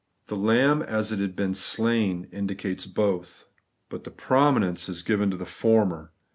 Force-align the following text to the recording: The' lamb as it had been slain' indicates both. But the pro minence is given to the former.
The' 0.25 0.35
lamb 0.51 0.81
as 0.81 1.11
it 1.11 1.19
had 1.19 1.35
been 1.35 1.53
slain' 1.53 2.27
indicates 2.31 2.87
both. 2.87 3.45
But 3.87 4.03
the 4.03 4.09
pro 4.09 4.51
minence 4.51 4.89
is 4.89 5.03
given 5.03 5.29
to 5.29 5.37
the 5.37 5.45
former. 5.45 6.11